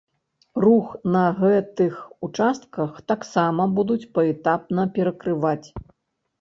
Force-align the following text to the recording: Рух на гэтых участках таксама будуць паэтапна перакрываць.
Рух 0.63 0.87
на 1.15 1.21
гэтых 1.41 1.93
участках 2.29 2.89
таксама 3.13 3.69
будуць 3.79 4.01
паэтапна 4.19 4.91
перакрываць. 4.99 5.67